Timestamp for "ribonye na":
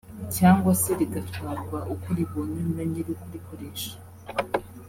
2.17-2.83